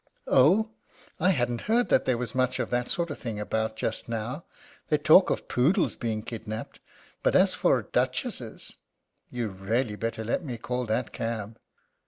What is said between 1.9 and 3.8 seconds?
there was much of that sort of thing about